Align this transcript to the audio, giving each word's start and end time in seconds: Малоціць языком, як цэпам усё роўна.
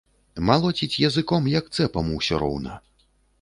Малоціць 0.49 0.99
языком, 1.09 1.49
як 1.59 1.69
цэпам 1.81 2.09
усё 2.17 2.41
роўна. 2.47 2.81